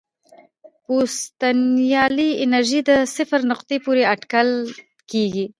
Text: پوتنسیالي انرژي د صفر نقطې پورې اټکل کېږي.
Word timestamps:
پوتنسیالي 0.85 2.29
انرژي 2.43 2.79
د 2.89 2.91
صفر 3.15 3.39
نقطې 3.51 3.77
پورې 3.85 4.03
اټکل 4.13 4.49
کېږي. 5.11 5.45